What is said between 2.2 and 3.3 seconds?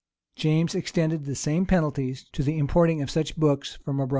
to the importing of